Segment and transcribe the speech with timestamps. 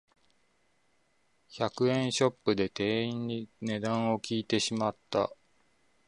[1.47, 5.29] 百円ショップで店員に値段を聞いてしまった